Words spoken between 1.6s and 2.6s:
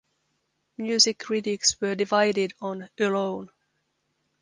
were divided